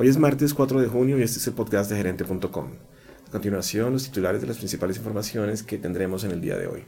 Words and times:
Hoy 0.00 0.08
es 0.08 0.16
martes 0.16 0.54
4 0.54 0.80
de 0.80 0.88
junio 0.88 1.18
y 1.18 1.22
este 1.22 1.38
es 1.38 1.46
el 1.46 1.52
podcast 1.52 1.90
de 1.90 1.98
gerente.com. 1.98 2.68
A 3.28 3.30
continuación, 3.30 3.92
los 3.92 4.04
titulares 4.04 4.40
de 4.40 4.46
las 4.46 4.56
principales 4.56 4.96
informaciones 4.96 5.62
que 5.62 5.76
tendremos 5.76 6.24
en 6.24 6.30
el 6.30 6.40
día 6.40 6.56
de 6.56 6.68
hoy. 6.68 6.84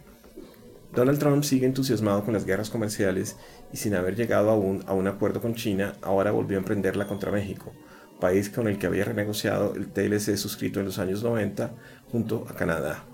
Donald 0.94 1.18
Trump 1.18 1.44
sigue 1.44 1.66
entusiasmado 1.66 2.24
con 2.24 2.32
las 2.32 2.46
guerras 2.46 2.70
comerciales 2.70 3.36
y 3.70 3.76
sin 3.76 3.94
haber 3.96 4.16
llegado 4.16 4.48
aún 4.48 4.82
a 4.86 4.94
un 4.94 5.08
acuerdo 5.08 5.42
con 5.42 5.54
China, 5.54 5.92
ahora 6.00 6.30
volvió 6.30 6.56
a 6.56 6.60
emprenderla 6.60 7.06
contra 7.06 7.30
México, 7.30 7.74
país 8.18 8.48
con 8.48 8.66
el 8.66 8.78
que 8.78 8.86
había 8.86 9.04
renegociado 9.04 9.74
el 9.74 9.88
TLC 9.88 10.38
suscrito 10.38 10.80
en 10.80 10.86
los 10.86 10.98
años 10.98 11.22
90 11.22 11.70
junto 12.10 12.46
a 12.48 12.54
Canadá. 12.54 13.04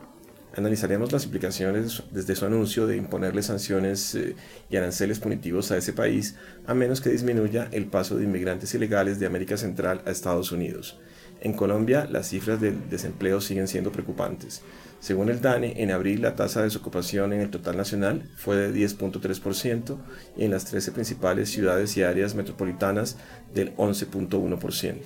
Analizaremos 0.57 1.13
las 1.13 1.25
implicaciones 1.25 2.03
desde 2.11 2.35
su 2.35 2.47
anuncio 2.47 2.87
de 2.87 2.97
imponerle 2.97 3.43
sanciones 3.43 4.15
eh, 4.15 4.35
y 4.71 4.77
aranceles 4.77 5.19
punitivos 5.19 5.71
a 5.71 5.77
ese 5.77 5.93
país, 5.93 6.37
a 6.67 6.75
menos 6.75 7.01
que 7.01 7.11
disminuya 7.11 7.69
el 7.71 7.87
paso 7.87 8.17
de 8.17 8.25
inmigrantes 8.25 8.75
ilegales 8.75 9.21
de 9.21 9.27
América 9.27 9.57
Central 9.57 10.03
a 10.07 10.11
Estados 10.11 10.51
Unidos. 10.51 10.99
En 11.41 11.53
Colombia, 11.53 12.09
las 12.11 12.29
cifras 12.29 12.61
del 12.61 12.89
desempleo 12.91 13.41
siguen 13.41 13.69
siendo 13.69 13.93
preocupantes. 13.93 14.63
Según 15.01 15.29
el 15.29 15.41
DANE, 15.41 15.81
en 15.81 15.93
abril 15.93 16.23
la 16.23 16.35
tasa 16.35 16.61
de 16.61 16.65
desocupación 16.65 17.33
en 17.33 17.41
el 17.41 17.51
total 17.51 17.77
nacional 17.77 18.29
fue 18.37 18.57
de 18.57 18.75
10.3% 18.75 19.97
y 20.37 20.45
en 20.45 20.51
las 20.51 20.65
13 20.65 20.91
principales 20.91 21.51
ciudades 21.51 21.97
y 21.97 22.03
áreas 22.03 22.35
metropolitanas 22.35 23.17
del 23.55 23.77
11.1%. 23.77 24.99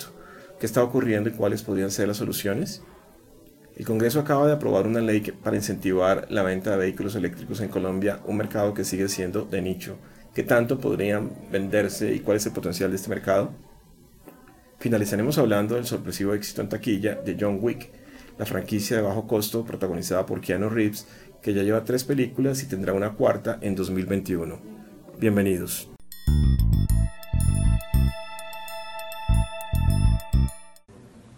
¿Qué 0.59 0.66
está 0.66 0.82
ocurriendo 0.82 1.29
y 1.29 1.32
cuáles 1.32 1.62
podrían 1.62 1.90
ser 1.90 2.09
las 2.09 2.16
soluciones? 2.16 2.82
El 3.82 3.88
Congreso 3.88 4.20
acaba 4.20 4.46
de 4.46 4.52
aprobar 4.52 4.86
una 4.86 5.00
ley 5.00 5.22
para 5.42 5.56
incentivar 5.56 6.28
la 6.30 6.45
venta 6.45 6.70
de 6.70 6.77
vehículos 6.77 7.16
eléctricos 7.16 7.60
en 7.60 7.68
Colombia, 7.68 8.20
un 8.27 8.36
mercado 8.36 8.74
que 8.74 8.84
sigue 8.84 9.09
siendo 9.09 9.45
de 9.45 9.60
nicho. 9.60 9.96
¿Qué 10.32 10.45
tanto 10.45 10.79
podrían 10.79 11.32
venderse 11.51 12.15
y 12.15 12.20
cuál 12.20 12.37
es 12.37 12.46
el 12.46 12.52
potencial 12.52 12.90
de 12.90 12.96
este 12.96 13.09
mercado? 13.09 13.51
Finalizaremos 14.79 15.37
hablando 15.37 15.74
del 15.74 15.84
sorpresivo 15.84 16.32
éxito 16.32 16.62
en 16.62 16.68
taquilla 16.68 17.16
de 17.16 17.37
John 17.37 17.59
Wick, 17.60 17.90
la 18.38 18.46
franquicia 18.46 18.98
de 18.98 19.02
bajo 19.02 19.26
costo 19.26 19.65
protagonizada 19.65 20.26
por 20.26 20.40
Keanu 20.40 20.68
Reeves, 20.68 21.09
que 21.42 21.52
ya 21.52 21.64
lleva 21.64 21.82
tres 21.82 22.04
películas 22.04 22.62
y 22.62 22.68
tendrá 22.68 22.92
una 22.92 23.14
cuarta 23.14 23.59
en 23.62 23.74
2021. 23.74 24.60
Bienvenidos. 25.18 25.90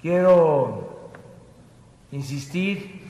Quiero 0.02 0.83
insistir 2.14 3.02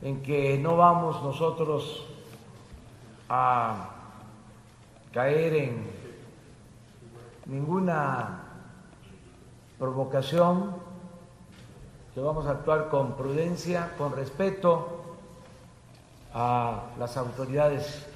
en 0.00 0.22
que 0.22 0.56
no 0.58 0.76
vamos 0.76 1.20
nosotros 1.22 2.06
a 3.28 3.90
caer 5.12 5.54
en 5.54 5.90
ninguna 7.46 8.44
provocación, 9.76 10.76
que 12.14 12.20
vamos 12.20 12.46
a 12.46 12.52
actuar 12.52 12.88
con 12.90 13.16
prudencia, 13.16 13.92
con 13.98 14.14
respeto 14.14 15.16
a 16.32 16.84
las 16.96 17.16
autoridades 17.16 18.06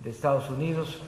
de 0.00 0.10
Estados 0.10 0.48
Unidos, 0.48 1.02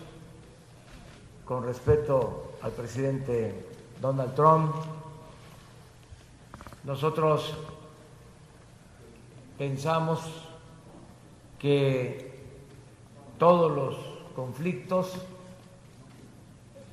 con 1.45 1.65
respeto 1.65 2.55
al 2.61 2.73
presidente 2.73 3.69
Donald 4.01 4.35
Trump, 4.35 4.75
nosotros 6.85 7.57
pensamos 9.59 10.21
que 11.59 12.39
todos 13.39 13.73
los 13.73 13.97
conflictos 14.35 15.13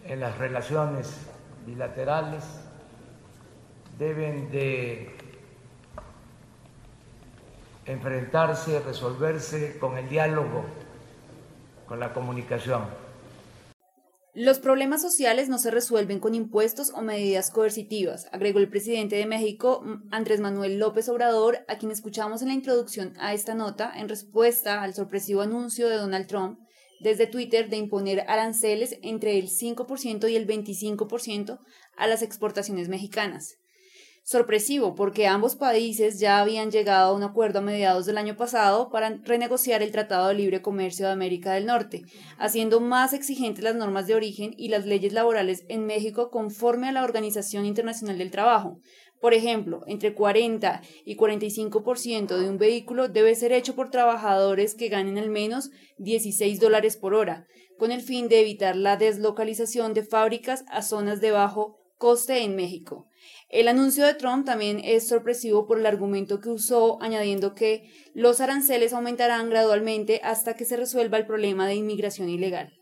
en 0.06 0.20
las 0.20 0.38
relaciones 0.38 1.28
bilaterales 1.66 2.44
deben 3.98 4.52
de 4.52 5.16
enfrentarse, 7.86 8.80
resolverse 8.80 9.78
con 9.80 9.98
el 9.98 10.10
diálogo, 10.10 10.66
con 11.88 12.00
la 12.00 12.14
comunicación. 12.14 13.05
Los 14.38 14.60
problemas 14.60 15.02
sociales 15.02 15.48
no 15.48 15.58
se 15.58 15.72
resuelven 15.72 16.20
con 16.20 16.36
impuestos 16.36 16.92
o 16.94 17.02
medidas 17.02 17.52
coercitivas, 17.52 18.28
agregó 18.34 18.60
el 18.60 18.68
presidente 18.68 19.16
de 19.16 19.26
México, 19.26 19.82
Andrés 20.12 20.42
Manuel 20.42 20.78
López 20.78 21.08
Obrador, 21.08 21.60
a 21.70 21.78
quien 21.78 21.90
escuchamos 21.90 22.42
en 22.42 22.50
la 22.50 22.54
introducción 22.54 23.14
a 23.18 23.34
esta 23.34 23.56
nota 23.56 23.94
en 23.96 24.10
respuesta 24.10 24.84
al 24.84 24.94
sorpresivo 24.94 25.42
anuncio 25.42 25.88
de 25.88 25.96
Donald 25.96 26.28
Trump 26.28 26.60
desde 27.00 27.28
Twitter 27.28 27.70
de 27.70 27.78
imponer 27.78 28.26
aranceles 28.28 28.98
entre 29.04 29.40
el 29.40 29.48
5% 29.48 30.30
y 30.30 30.36
el 30.36 30.46
25% 30.46 31.58
a 31.96 32.08
las 32.08 32.22
exportaciones 32.22 32.90
mexicanas 32.90 33.56
sorpresivo 34.26 34.96
porque 34.96 35.28
ambos 35.28 35.56
países 35.56 36.20
ya 36.20 36.40
habían 36.40 36.72
llegado 36.72 37.12
a 37.12 37.16
un 37.16 37.22
acuerdo 37.22 37.60
a 37.60 37.62
mediados 37.62 38.08
del 38.08 38.18
año 38.18 38.36
pasado 38.36 38.90
para 38.90 39.20
renegociar 39.24 39.84
el 39.84 39.92
Tratado 39.92 40.28
de 40.28 40.34
Libre 40.34 40.64
Comercio 40.64 41.06
de 41.06 41.12
América 41.12 41.54
del 41.54 41.68
Norte, 41.68 42.02
haciendo 42.40 42.80
más 42.80 43.14
exigentes 43.14 43.64
las 43.64 43.76
normas 43.76 44.08
de 44.08 44.16
origen 44.16 44.56
y 44.58 44.70
las 44.70 44.88
leyes 44.88 45.14
laborales 45.14 45.64
en 45.70 45.86
México 45.86 46.32
conforme 46.32 46.90
a 46.90 46.92
la 46.92 47.04
Organización 47.04 47.68
Internacional 47.68 48.18
del 48.18 48.32
Trabajo. 48.32 48.80
Por 49.22 49.36
ejemplo, 49.36 49.84
entre 49.86 50.16
40 50.16 50.82
y 51.06 51.16
45% 51.16 52.36
de 52.36 52.50
un 52.50 52.58
vehículo 52.58 53.08
debe 53.08 53.36
ser 53.36 53.52
hecho 53.52 53.76
por 53.76 53.92
trabajadores 53.92 54.74
que 54.74 54.90
ganen 54.90 55.20
al 55.20 55.30
menos 55.30 55.70
16 56.00 56.60
dólares 56.60 56.98
por 56.98 57.14
hora, 57.14 57.46
con 57.78 57.92
el 57.92 58.02
fin 58.02 58.28
de 58.28 58.42
evitar 58.42 58.76
la 58.76 58.98
deslocalización 58.98 59.94
de 59.94 60.04
fábricas 60.04 60.66
a 60.68 60.82
zonas 60.82 61.22
de 61.22 61.30
bajo 61.30 61.85
coste 61.98 62.44
en 62.44 62.56
México. 62.56 63.08
El 63.50 63.68
anuncio 63.68 64.06
de 64.06 64.14
Trump 64.14 64.46
también 64.46 64.80
es 64.84 65.08
sorpresivo 65.08 65.66
por 65.68 65.80
el 65.80 65.86
argumento 65.86 66.40
que 66.40 66.50
usó, 66.50 67.02
añadiendo 67.02 67.56
que 67.56 67.90
los 68.14 68.42
aranceles 68.42 68.94
aumentarán 68.94 69.50
gradualmente 69.50 70.22
hasta 70.24 70.56
que 70.56 70.66
se 70.66 70.78
resuelva 70.78 71.18
el 71.18 71.26
problema 71.26 71.68
de 71.68 71.76
inmigración 71.76 72.30
ilegal. 72.30 72.74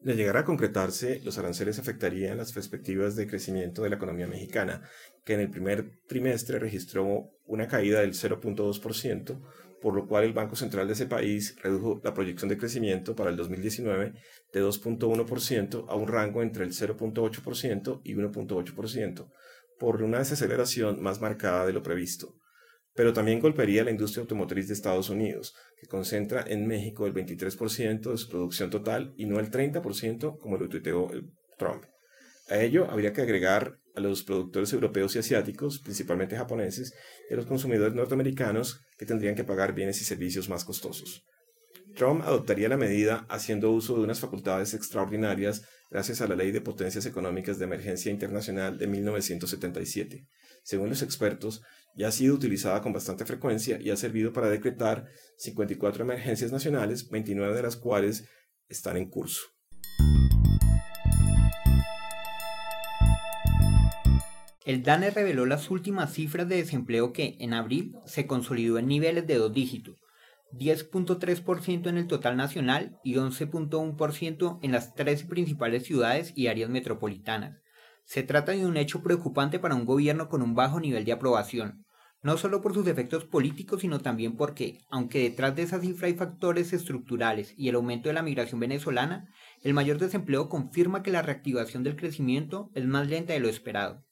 De 0.00 0.14
llegar 0.14 0.36
a 0.36 0.44
concretarse, 0.44 1.20
los 1.24 1.38
aranceles 1.38 1.80
afectarían 1.80 2.36
las 2.36 2.52
perspectivas 2.52 3.16
de 3.16 3.26
crecimiento 3.26 3.82
de 3.82 3.90
la 3.90 3.96
economía 3.96 4.28
mexicana, 4.28 4.82
que 5.24 5.34
en 5.34 5.40
el 5.40 5.50
primer 5.50 5.98
trimestre 6.06 6.60
registró 6.60 7.32
una 7.44 7.66
caída 7.66 8.00
del 8.00 8.12
0.2%, 8.12 9.40
por 9.80 9.94
lo 9.94 10.06
cual 10.06 10.24
el 10.24 10.32
Banco 10.32 10.56
Central 10.56 10.86
de 10.86 10.94
ese 10.94 11.06
país 11.06 11.56
redujo 11.62 12.00
la 12.02 12.14
proyección 12.14 12.48
de 12.48 12.58
crecimiento 12.58 13.14
para 13.14 13.30
el 13.30 13.36
2019 13.36 14.12
de 14.52 14.62
2.1% 14.62 15.86
a 15.88 15.94
un 15.94 16.08
rango 16.08 16.42
entre 16.42 16.64
el 16.64 16.72
0.8% 16.72 18.00
y 18.04 18.14
1.8%, 18.14 19.30
por 19.78 20.02
una 20.02 20.18
desaceleración 20.18 21.02
más 21.02 21.20
marcada 21.20 21.66
de 21.66 21.72
lo 21.72 21.82
previsto. 21.82 22.34
Pero 22.94 23.12
también 23.12 23.38
golpearía 23.38 23.84
la 23.84 23.92
industria 23.92 24.22
automotriz 24.22 24.66
de 24.66 24.74
Estados 24.74 25.08
Unidos, 25.08 25.54
que 25.80 25.86
concentra 25.86 26.44
en 26.46 26.66
México 26.66 27.06
el 27.06 27.14
23% 27.14 28.10
de 28.10 28.18
su 28.18 28.28
producción 28.28 28.70
total 28.70 29.14
y 29.16 29.26
no 29.26 29.38
el 29.38 29.50
30% 29.50 30.38
como 30.38 30.56
lo 30.56 30.68
tuiteó 30.68 31.08
Trump. 31.58 31.84
A 32.48 32.58
ello 32.60 32.90
habría 32.90 33.12
que 33.12 33.22
agregar 33.22 33.78
a 33.94 34.00
los 34.00 34.22
productores 34.22 34.72
europeos 34.72 35.14
y 35.16 35.18
asiáticos, 35.18 35.80
principalmente 35.80 36.36
japoneses, 36.36 36.94
y 37.28 37.34
a 37.34 37.36
los 37.36 37.46
consumidores 37.46 37.94
norteamericanos 37.94 38.80
que 38.96 39.06
tendrían 39.06 39.34
que 39.34 39.44
pagar 39.44 39.74
bienes 39.74 40.00
y 40.00 40.04
servicios 40.04 40.48
más 40.48 40.64
costosos. 40.64 41.24
Trump 41.94 42.22
adoptaría 42.22 42.68
la 42.68 42.76
medida 42.76 43.26
haciendo 43.28 43.72
uso 43.72 43.96
de 43.96 44.02
unas 44.02 44.20
facultades 44.20 44.72
extraordinarias 44.72 45.64
gracias 45.90 46.20
a 46.20 46.28
la 46.28 46.36
Ley 46.36 46.52
de 46.52 46.60
Potencias 46.60 47.06
Económicas 47.06 47.58
de 47.58 47.64
Emergencia 47.64 48.12
Internacional 48.12 48.78
de 48.78 48.86
1977. 48.86 50.26
Según 50.62 50.90
los 50.90 51.02
expertos, 51.02 51.62
ya 51.96 52.08
ha 52.08 52.12
sido 52.12 52.34
utilizada 52.34 52.80
con 52.82 52.92
bastante 52.92 53.24
frecuencia 53.24 53.80
y 53.80 53.90
ha 53.90 53.96
servido 53.96 54.32
para 54.32 54.48
decretar 54.48 55.06
54 55.38 56.04
emergencias 56.04 56.52
nacionales, 56.52 57.08
29 57.08 57.54
de 57.54 57.62
las 57.62 57.76
cuales 57.76 58.28
están 58.68 58.96
en 58.96 59.08
curso. 59.08 59.57
El 64.68 64.82
DANE 64.82 65.08
reveló 65.08 65.46
las 65.46 65.70
últimas 65.70 66.12
cifras 66.12 66.46
de 66.46 66.56
desempleo 66.56 67.14
que, 67.14 67.38
en 67.40 67.54
abril, 67.54 67.94
se 68.04 68.26
consolidó 68.26 68.78
en 68.78 68.86
niveles 68.86 69.26
de 69.26 69.36
dos 69.36 69.50
dígitos, 69.50 69.96
10.3% 70.52 71.86
en 71.86 71.96
el 71.96 72.06
total 72.06 72.36
nacional 72.36 72.98
y 73.02 73.14
11.1% 73.14 74.58
en 74.60 74.70
las 74.70 74.94
tres 74.94 75.22
principales 75.22 75.84
ciudades 75.84 76.34
y 76.36 76.48
áreas 76.48 76.68
metropolitanas. 76.68 77.56
Se 78.04 78.22
trata 78.22 78.52
de 78.52 78.66
un 78.66 78.76
hecho 78.76 79.02
preocupante 79.02 79.58
para 79.58 79.74
un 79.74 79.86
gobierno 79.86 80.28
con 80.28 80.42
un 80.42 80.54
bajo 80.54 80.80
nivel 80.80 81.06
de 81.06 81.12
aprobación, 81.12 81.86
no 82.20 82.36
solo 82.36 82.60
por 82.60 82.74
sus 82.74 82.86
efectos 82.88 83.24
políticos, 83.24 83.80
sino 83.80 84.00
también 84.00 84.36
porque, 84.36 84.80
aunque 84.90 85.20
detrás 85.20 85.56
de 85.56 85.62
esa 85.62 85.80
cifra 85.80 86.08
hay 86.08 86.14
factores 86.14 86.74
estructurales 86.74 87.54
y 87.56 87.70
el 87.70 87.76
aumento 87.76 88.10
de 88.10 88.16
la 88.16 88.22
migración 88.22 88.60
venezolana, 88.60 89.30
el 89.62 89.72
mayor 89.72 89.96
desempleo 89.96 90.50
confirma 90.50 91.02
que 91.02 91.10
la 91.10 91.22
reactivación 91.22 91.84
del 91.84 91.96
crecimiento 91.96 92.70
es 92.74 92.84
más 92.84 93.08
lenta 93.08 93.32
de 93.32 93.40
lo 93.40 93.48
esperado. 93.48 94.04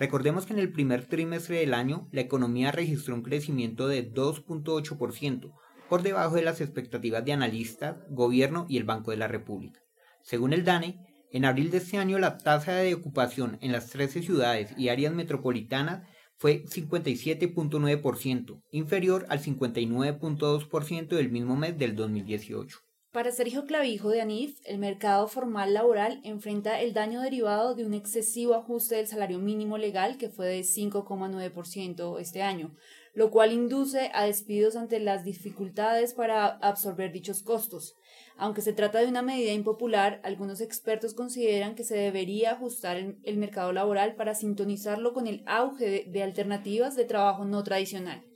Recordemos 0.00 0.46
que 0.46 0.54
en 0.54 0.58
el 0.58 0.72
primer 0.72 1.04
trimestre 1.04 1.58
del 1.58 1.74
año 1.74 2.08
la 2.10 2.22
economía 2.22 2.72
registró 2.72 3.14
un 3.14 3.20
crecimiento 3.22 3.86
de 3.86 4.10
2.8%, 4.10 5.52
por 5.90 6.02
debajo 6.02 6.36
de 6.36 6.42
las 6.42 6.62
expectativas 6.62 7.22
de 7.22 7.34
analistas, 7.34 7.98
gobierno 8.08 8.64
y 8.66 8.78
el 8.78 8.84
Banco 8.84 9.10
de 9.10 9.18
la 9.18 9.28
República. 9.28 9.78
Según 10.22 10.54
el 10.54 10.64
DANE, 10.64 11.06
En 11.32 11.44
abril 11.44 11.70
de 11.70 11.76
este 11.76 11.96
año 11.96 12.18
la 12.18 12.38
tasa 12.38 12.72
de 12.72 12.92
ocupación 12.94 13.58
en 13.60 13.70
las 13.70 13.90
13 13.90 14.22
ciudades 14.22 14.74
y 14.76 14.88
áreas 14.88 15.14
metropolitanas 15.14 16.08
fue 16.36 16.64
57.9%, 16.64 18.62
inferior 18.72 19.26
al 19.28 19.40
59.2% 19.40 21.08
del 21.08 21.30
mismo 21.30 21.56
mes 21.56 21.78
del 21.78 21.94
2018. 21.94 22.78
Para 23.12 23.32
Sergio 23.32 23.66
Clavijo 23.66 24.10
de 24.10 24.20
ANIF, 24.20 24.60
el 24.64 24.78
mercado 24.78 25.26
formal 25.26 25.74
laboral 25.74 26.20
enfrenta 26.22 26.80
el 26.80 26.92
daño 26.92 27.20
derivado 27.20 27.74
de 27.74 27.84
un 27.84 27.92
excesivo 27.92 28.54
ajuste 28.54 28.94
del 28.94 29.08
salario 29.08 29.40
mínimo 29.40 29.78
legal 29.78 30.16
que 30.16 30.28
fue 30.28 30.46
de 30.46 30.60
5,9% 30.60 32.20
este 32.20 32.42
año, 32.42 32.76
lo 33.12 33.32
cual 33.32 33.50
induce 33.50 34.12
a 34.14 34.26
despidos 34.26 34.76
ante 34.76 35.00
las 35.00 35.24
dificultades 35.24 36.14
para 36.14 36.46
absorber 36.46 37.10
dichos 37.10 37.42
costos. 37.42 37.96
Aunque 38.36 38.62
se 38.62 38.72
trata 38.72 39.00
de 39.00 39.08
una 39.08 39.22
medida 39.22 39.50
impopular, 39.50 40.20
algunos 40.22 40.60
expertos 40.60 41.12
consideran 41.12 41.74
que 41.74 41.82
se 41.82 41.96
debería 41.96 42.52
ajustar 42.52 42.96
el, 42.96 43.36
mercado 43.38 43.72
laboral 43.72 44.14
para 44.14 44.36
sintonizarlo 44.36 45.14
con 45.14 45.26
el 45.26 45.42
auge 45.46 46.06
de, 46.06 46.22
alternativas 46.22 46.94
de 46.94 47.06
trabajo 47.06 47.44
no 47.44 47.64
tradicional. 47.64 48.29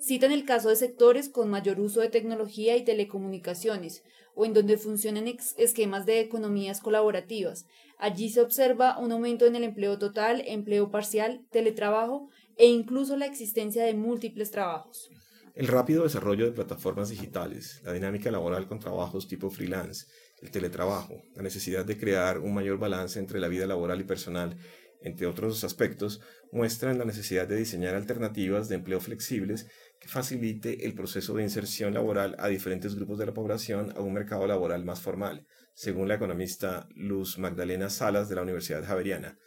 Citan 0.00 0.32
el 0.32 0.46
caso 0.46 0.70
de 0.70 0.76
sectores 0.76 1.28
con 1.28 1.50
mayor 1.50 1.78
uso 1.78 2.00
de 2.00 2.08
tecnología 2.08 2.74
y 2.76 2.84
telecomunicaciones, 2.84 4.02
o 4.34 4.46
en 4.46 4.54
donde 4.54 4.78
funcionan 4.78 5.26
esquemas 5.58 6.06
de 6.06 6.20
economías 6.20 6.80
colaborativas. 6.80 7.66
Allí 7.98 8.30
se 8.30 8.40
observa 8.40 8.98
un 8.98 9.12
aumento 9.12 9.44
en 9.44 9.56
el 9.56 9.64
empleo 9.64 9.98
total, 9.98 10.42
empleo 10.46 10.90
parcial, 10.90 11.44
teletrabajo 11.50 12.30
e 12.56 12.66
incluso 12.66 13.18
la 13.18 13.26
existencia 13.26 13.84
de 13.84 13.92
múltiples 13.92 14.50
trabajos. 14.50 15.10
El 15.54 15.68
rápido 15.68 16.04
desarrollo 16.04 16.46
de 16.46 16.52
plataformas 16.52 17.10
digitales, 17.10 17.82
la 17.84 17.92
dinámica 17.92 18.30
laboral 18.30 18.66
con 18.66 18.78
trabajos 18.78 19.28
tipo 19.28 19.50
freelance, 19.50 20.06
el 20.40 20.50
teletrabajo, 20.50 21.20
la 21.34 21.42
necesidad 21.42 21.84
de 21.84 21.98
crear 21.98 22.38
un 22.38 22.54
mayor 22.54 22.78
balance 22.78 23.18
entre 23.18 23.40
la 23.40 23.48
vida 23.48 23.66
laboral 23.66 24.00
y 24.00 24.04
personal, 24.04 24.56
entre 25.02 25.26
otros 25.26 25.64
aspectos, 25.64 26.20
muestran 26.52 26.98
la 26.98 27.04
necesidad 27.04 27.48
de 27.48 27.56
diseñar 27.56 27.94
alternativas 27.94 28.68
de 28.68 28.76
empleo 28.76 29.00
flexibles 29.00 29.66
que 29.98 30.08
facilite 30.08 30.86
el 30.86 30.94
proceso 30.94 31.34
de 31.34 31.42
inserción 31.42 31.94
laboral 31.94 32.36
a 32.38 32.48
diferentes 32.48 32.94
grupos 32.94 33.18
de 33.18 33.26
la 33.26 33.34
población 33.34 33.92
a 33.96 34.00
un 34.00 34.12
mercado 34.12 34.46
laboral 34.46 34.84
más 34.84 35.00
formal, 35.00 35.46
según 35.74 36.08
la 36.08 36.14
economista 36.14 36.88
Luz 36.94 37.38
Magdalena 37.38 37.90
Salas 37.90 38.28
de 38.28 38.36
la 38.36 38.42
Universidad 38.42 38.84
Javeriana. 38.84 39.38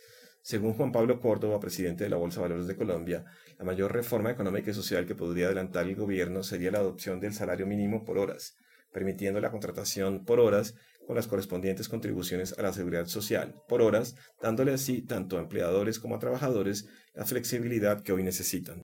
Según 0.42 0.74
Juan 0.74 0.92
Pablo 0.92 1.22
Córdoba, 1.22 1.60
presidente 1.60 2.04
de 2.04 2.10
la 2.10 2.18
Bolsa 2.18 2.42
de 2.42 2.50
Valores 2.50 2.68
de 2.68 2.76
Colombia, 2.76 3.24
la 3.58 3.64
mayor 3.64 3.94
reforma 3.94 4.30
económica 4.30 4.72
y 4.72 4.74
social 4.74 5.06
que 5.06 5.16
podría 5.16 5.46
adelantar 5.46 5.88
el 5.88 5.96
gobierno 5.96 6.44
sería 6.44 6.72
la 6.72 6.80
adopción 6.80 7.20
del 7.20 7.34
salario 7.34 7.66
mínimo 7.66 8.04
por 8.04 8.18
horas, 8.18 8.58
permitiendo 8.92 9.40
la 9.40 9.52
contratación 9.52 10.26
por 10.26 10.40
horas 10.40 10.76
con 11.06 11.16
las 11.16 11.28
correspondientes 11.28 11.90
contribuciones 11.90 12.58
a 12.58 12.62
la 12.62 12.74
seguridad 12.74 13.06
social 13.08 13.56
por 13.68 13.82
horas, 13.82 14.16
dándole 14.42 14.74
así 14.74 15.02
tanto 15.02 15.38
a 15.38 15.42
empleadores 15.42 16.00
como 16.00 16.16
a 16.16 16.20
trabajadores 16.20 16.88
la 17.14 17.26
flexibilidad 17.26 18.02
que 18.02 18.14
hoy 18.14 18.24
necesitan. 18.24 18.82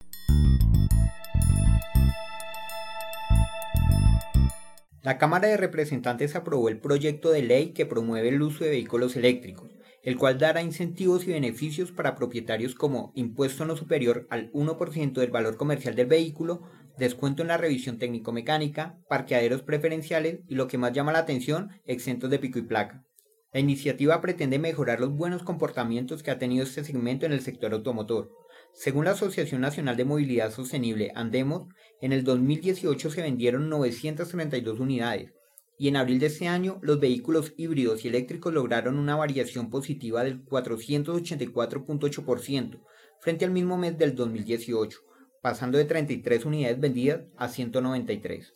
La 5.02 5.18
Cámara 5.18 5.48
de 5.48 5.58
Representantes 5.58 6.36
aprobó 6.36 6.70
el 6.70 6.80
proyecto 6.80 7.32
de 7.32 7.42
ley 7.42 7.74
que 7.74 7.86
promueve 7.86 8.30
el 8.30 8.42
uso 8.42 8.64
de 8.64 8.72
vehículos 8.72 9.16
eléctricos 9.16 9.80
el 10.04 10.18
cual 10.18 10.38
dará 10.38 10.62
incentivos 10.62 11.28
y 11.28 11.32
beneficios 11.32 11.92
para 11.92 12.16
propietarios 12.16 12.76
como 12.76 13.12
impuesto 13.16 13.66
no 13.66 13.76
superior 13.76 14.28
al 14.30 14.52
1% 14.54 15.14
del 15.14 15.32
valor 15.32 15.58
comercial 15.58 15.96
del 15.96 16.08
vehículo, 16.08 16.64
descuento 17.00 17.42
en 17.42 17.48
la 17.48 17.58
revisión 17.58 17.98
técnico-mecánica, 17.98 19.00
parqueaderos 19.10 19.64
preferenciales 19.64 20.42
y 20.48 20.56
lo 20.56 20.68
que 20.68 20.78
más 20.78 20.94
llama 20.94 21.12
la 21.12 21.20
atención, 21.20 21.70
exentos 21.86 22.30
de 22.30 22.40
pico 22.40 22.60
y 22.60 22.64
placa. 22.64 23.04
La 23.52 23.60
iniciativa 23.60 24.22
pretende 24.22 24.60
mejorar 24.60 25.00
los 25.00 25.10
buenos 25.10 25.42
comportamientos 25.42 26.22
que 26.22 26.30
ha 26.30 26.38
tenido 26.38 26.64
este 26.64 26.84
segmento 26.84 27.26
en 27.26 27.32
el 27.32 27.42
sector 27.42 27.74
automotor. 27.74 28.32
Según 28.74 29.06
la 29.06 29.12
Asociación 29.12 29.62
Nacional 29.62 29.98
de 29.98 30.06
Movilidad 30.06 30.52
Sostenible, 30.52 31.12
Andemos, 31.16 31.68
en 32.02 32.14
el 32.14 32.24
2018 32.24 33.10
se 33.10 33.22
vendieron 33.24 33.70
932 33.70 34.80
unidades, 34.80 35.34
y 35.80 35.88
en 35.88 35.96
abril 35.96 36.20
de 36.20 36.28
ese 36.28 36.48
año 36.48 36.78
los 36.84 37.00
vehículos 37.00 37.56
híbridos 37.58 38.06
y 38.06 38.10
eléctricos 38.10 38.54
lograron 38.54 39.00
una 39.00 39.16
variación 39.16 39.72
positiva 39.72 40.24
del 40.24 40.46
484.8% 40.46 42.80
frente 43.20 43.46
al 43.46 43.52
mismo 43.52 43.78
mes 43.78 43.98
del 43.98 44.14
2018, 44.16 45.00
pasando 45.42 45.78
de 45.78 45.86
33 45.86 46.46
unidades 46.46 46.80
vendidas 46.80 47.22
a 47.38 47.48
193. 47.48 48.54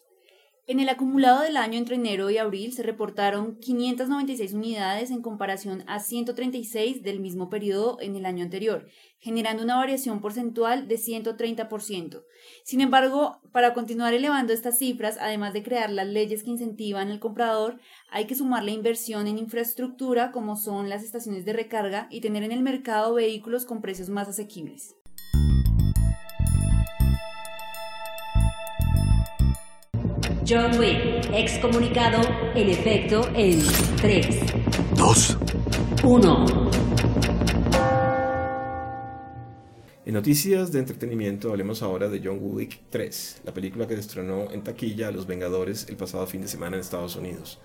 En 0.66 0.80
el 0.80 0.88
acumulado 0.88 1.42
del 1.42 1.58
año 1.58 1.78
entre 1.78 1.96
enero 1.96 2.30
y 2.30 2.38
abril 2.38 2.72
se 2.72 2.84
reportaron 2.84 3.58
596 3.58 4.54
unidades 4.54 5.12
en 5.12 5.22
comparación 5.22 5.84
a 5.88 6.00
136 6.00 7.04
del 7.04 7.20
mismo 7.20 7.50
periodo 7.50 7.98
en 8.00 8.16
el 8.16 8.26
año 8.26 8.46
anterior, 8.46 8.88
generando 9.20 9.62
una 9.62 9.76
variación 9.76 10.22
porcentual 10.22 10.88
de 10.88 10.96
130%. 10.96 12.24
Sin 12.64 12.80
embargo, 12.80 13.42
para 13.52 13.74
continuar 13.74 14.14
elevando 14.14 14.54
estas 14.54 14.78
cifras, 14.78 15.18
además 15.20 15.52
de 15.52 15.64
crear 15.64 15.90
las 15.90 16.08
leyes 16.08 16.44
que 16.44 16.52
incentivan 16.52 17.12
al 17.12 17.20
comprador, 17.20 17.82
hay 18.10 18.24
que 18.26 18.36
sumar 18.36 18.64
la 18.64 18.72
inversión 18.72 19.28
en 19.28 19.40
infraestructura 19.40 20.32
como 20.32 20.56
son 20.56 20.88
las 20.88 21.04
estaciones 21.04 21.44
de 21.44 21.52
recarga 21.52 22.08
y 22.10 22.22
tener 22.22 22.42
en 22.42 22.54
el 22.54 22.64
mercado 22.64 23.16
vehículos 23.16 23.66
con 23.66 23.82
precios 23.82 24.08
más 24.08 24.30
asequibles. 24.30 24.96
John 30.46 30.78
Wick, 30.78 31.30
excomunicado, 31.34 32.20
en 32.54 32.70
efecto, 32.70 33.30
en 33.34 33.62
3, 34.02 34.40
2, 34.98 35.38
1. 36.04 36.72
En 40.06 40.14
noticias 40.14 40.74
de 40.74 40.80
entretenimiento 40.80 41.52
hablemos 41.52 41.82
ahora 41.82 42.10
de 42.10 42.20
John 42.22 42.40
Wick 42.42 42.82
3, 42.90 43.44
la 43.46 43.54
película 43.54 43.88
que 43.88 43.94
estrenó 43.94 44.52
en 44.52 44.64
taquilla 44.64 45.08
a 45.08 45.12
Los 45.12 45.28
Vengadores 45.28 45.88
el 45.88 45.96
pasado 45.96 46.28
fin 46.28 46.42
de 46.42 46.50
semana 46.50 46.76
en 46.76 46.82
Estados 46.82 47.16
Unidos. 47.16 47.62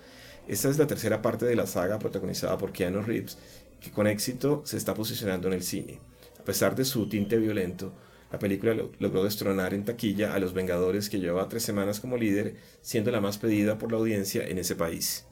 Esta 0.47 0.69
es 0.69 0.77
la 0.77 0.87
tercera 0.87 1.21
parte 1.21 1.45
de 1.45 1.57
la 1.57 1.67
saga 1.67 1.99
protagonizada 1.99 2.57
por 2.57 2.71
Keanu 2.71 3.01
Reeves, 3.01 3.37
que 3.81 3.91
con 3.91 4.07
éxito 4.07 4.61
se 4.63 4.77
está 4.77 4.93
posicionando 4.93 5.49
en 5.49 5.53
el 5.55 5.63
cine. 5.63 5.99
A 6.39 6.43
pesar 6.45 6.75
de 6.75 6.85
su 6.85 7.09
tinte 7.09 7.37
violento, 7.37 7.93
la 8.31 8.39
película 8.39 8.75
logró 8.99 9.23
destronar 9.23 9.73
en 9.73 9.85
taquilla 9.85 10.33
a 10.33 10.39
Los 10.39 10.53
Vengadores 10.53 11.09
que 11.09 11.19
llevaba 11.19 11.49
tres 11.49 11.63
semanas 11.63 11.99
como 11.99 12.17
líder, 12.17 12.57
siendo 12.81 13.11
la 13.11 13.21
más 13.21 13.37
pedida 13.37 13.77
por 13.77 13.91
la 13.91 13.97
audiencia 13.97 14.45
en 14.47 14.59
ese 14.59 14.75
país. 14.75 15.25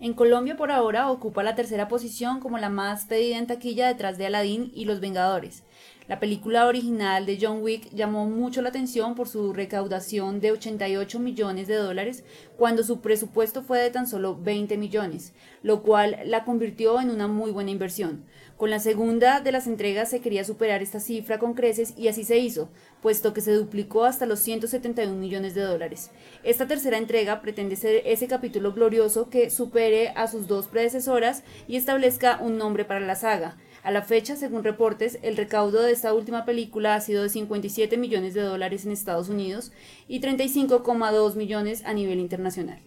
En 0.00 0.14
Colombia 0.14 0.56
por 0.56 0.70
ahora 0.70 1.10
ocupa 1.10 1.42
la 1.42 1.56
tercera 1.56 1.88
posición 1.88 2.38
como 2.38 2.58
la 2.58 2.68
más 2.68 3.06
pedida 3.06 3.38
en 3.38 3.48
taquilla 3.48 3.88
detrás 3.88 4.16
de 4.16 4.26
Aladdin 4.26 4.70
y 4.74 4.84
Los 4.84 5.00
Vengadores. 5.00 5.64
La 6.08 6.20
película 6.20 6.66
original 6.66 7.26
de 7.26 7.38
John 7.38 7.60
Wick 7.60 7.90
llamó 7.90 8.24
mucho 8.24 8.62
la 8.62 8.70
atención 8.70 9.14
por 9.14 9.28
su 9.28 9.52
recaudación 9.52 10.40
de 10.40 10.52
88 10.52 11.18
millones 11.20 11.68
de 11.68 11.74
dólares 11.74 12.24
cuando 12.56 12.82
su 12.82 13.02
presupuesto 13.02 13.62
fue 13.62 13.78
de 13.80 13.90
tan 13.90 14.06
solo 14.06 14.34
20 14.34 14.78
millones, 14.78 15.34
lo 15.62 15.82
cual 15.82 16.16
la 16.24 16.46
convirtió 16.46 16.98
en 16.98 17.10
una 17.10 17.28
muy 17.28 17.50
buena 17.50 17.72
inversión. 17.72 18.24
Con 18.56 18.70
la 18.70 18.78
segunda 18.78 19.40
de 19.40 19.52
las 19.52 19.66
entregas 19.66 20.08
se 20.08 20.20
quería 20.20 20.44
superar 20.44 20.80
esta 20.80 20.98
cifra 20.98 21.38
con 21.38 21.52
creces 21.52 21.92
y 21.94 22.08
así 22.08 22.24
se 22.24 22.38
hizo, 22.38 22.70
puesto 23.02 23.34
que 23.34 23.42
se 23.42 23.52
duplicó 23.52 24.04
hasta 24.04 24.24
los 24.24 24.40
171 24.40 25.14
millones 25.14 25.54
de 25.54 25.60
dólares. 25.60 26.10
Esta 26.42 26.66
tercera 26.66 26.96
entrega 26.96 27.42
pretende 27.42 27.76
ser 27.76 28.00
ese 28.06 28.28
capítulo 28.28 28.72
glorioso 28.72 29.28
que 29.28 29.50
supere 29.50 30.08
a 30.16 30.26
sus 30.26 30.46
dos 30.46 30.68
predecesoras 30.68 31.44
y 31.68 31.76
establezca 31.76 32.38
un 32.40 32.56
nombre 32.56 32.86
para 32.86 33.00
la 33.00 33.14
saga 33.14 33.58
a 33.88 33.90
la 33.90 34.02
fecha, 34.02 34.36
según 34.36 34.64
reportes, 34.64 35.18
el 35.22 35.34
recaudo 35.34 35.80
de 35.80 35.92
esta 35.92 36.12
última 36.12 36.44
película 36.44 36.94
ha 36.94 37.00
sido 37.00 37.22
de 37.22 37.30
57 37.30 37.96
millones 37.96 38.34
de 38.34 38.42
dólares 38.42 38.84
en 38.84 38.92
Estados 38.92 39.30
Unidos 39.30 39.72
y 40.06 40.20
35,2 40.20 41.36
millones 41.36 41.82
a 41.86 41.94
nivel 41.94 42.20
internacional. 42.20 42.82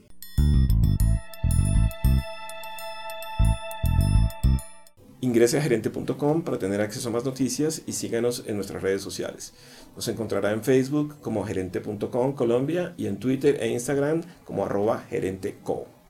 Ingrese 5.22 5.58
a 5.58 5.62
gerente.com 5.64 6.44
para 6.44 6.60
tener 6.60 6.82
acceso 6.82 7.10
a 7.10 7.14
más 7.14 7.26
noticias 7.26 7.82
y 7.88 7.94
síganos 7.94 8.44
en 8.46 8.58
nuestras 8.58 8.84
redes 8.84 9.02
sociales. 9.02 9.56
Nos 9.96 10.08
encontrará 10.08 10.52
en 10.52 10.64
Facebook 10.64 11.20
como 11.20 11.44
gerente.com 11.44 12.34
Colombia 12.36 12.94
y 12.96 13.08
en 13.08 13.18
Twitter 13.18 13.58
e 13.60 13.70
Instagram 13.70 14.22
como 14.46 14.66
arroba 14.66 15.04
gerenteco. 15.10 16.01